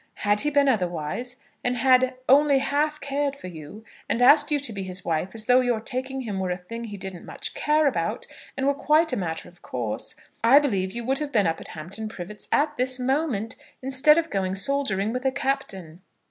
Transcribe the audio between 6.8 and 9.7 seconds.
he didn't much care about, and were quite a matter of